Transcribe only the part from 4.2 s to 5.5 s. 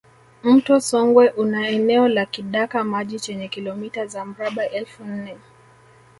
mraba elfu nne